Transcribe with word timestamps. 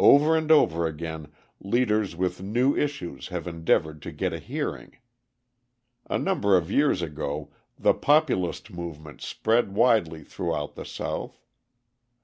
Over 0.00 0.36
and 0.36 0.50
over 0.50 0.84
again 0.84 1.30
leaders 1.60 2.16
with 2.16 2.42
new 2.42 2.74
issues 2.76 3.28
have 3.28 3.46
endeavoured 3.46 4.02
to 4.02 4.10
get 4.10 4.32
a 4.32 4.40
hearing. 4.40 4.98
A 6.10 6.18
number 6.18 6.56
of 6.56 6.72
years 6.72 7.00
ago 7.02 7.52
the 7.78 7.94
Populist 7.94 8.72
movement 8.72 9.20
spread 9.20 9.72
widely 9.72 10.24
throughout 10.24 10.74
the 10.74 10.84
South. 10.84 11.40